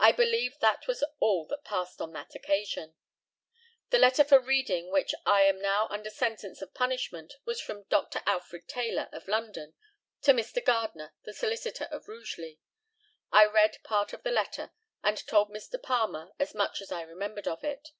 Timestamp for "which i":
4.90-5.42